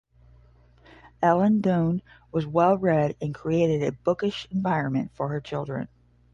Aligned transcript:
Ellen 1.21 1.61
Dunne 1.61 2.01
was 2.31 2.47
well-read, 2.47 3.15
and 3.21 3.35
created 3.35 3.83
a 3.83 3.91
bookish 3.91 4.47
environment 4.49 5.11
for 5.13 5.27
her 5.29 5.39
children. 5.39 5.89